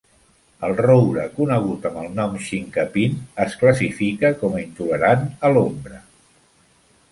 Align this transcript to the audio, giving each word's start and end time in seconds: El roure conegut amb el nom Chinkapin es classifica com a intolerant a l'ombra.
El 0.67 0.71
roure 0.77 1.25
conegut 1.35 1.85
amb 1.89 1.99
el 2.05 2.09
nom 2.21 2.33
Chinkapin 2.47 3.21
es 3.47 3.59
classifica 3.61 4.33
com 4.43 4.59
a 4.59 4.65
intolerant 4.65 5.31
a 5.51 5.55
l'ombra. 5.55 6.05